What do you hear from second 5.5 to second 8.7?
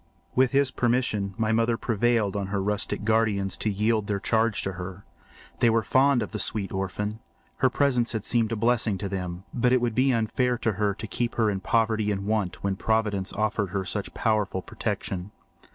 They were fond of the sweet orphan. Her presence had seemed a